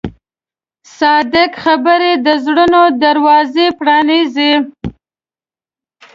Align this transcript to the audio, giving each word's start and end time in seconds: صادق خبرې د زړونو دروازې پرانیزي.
صادق 0.97 1.51
خبرې 1.63 2.11
د 2.25 2.27
زړونو 2.45 2.81
دروازې 3.03 3.67
پرانیزي. 3.79 4.53